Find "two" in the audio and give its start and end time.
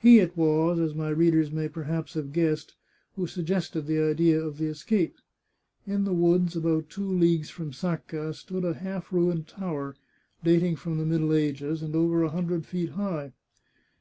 6.90-7.08